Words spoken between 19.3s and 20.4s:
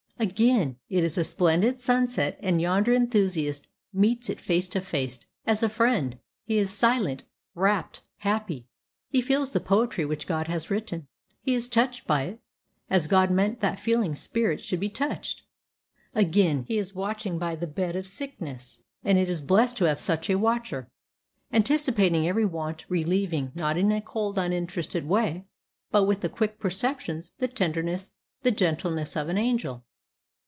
blessed to have such a